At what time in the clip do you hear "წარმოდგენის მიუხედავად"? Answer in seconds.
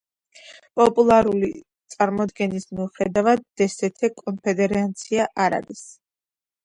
1.95-3.45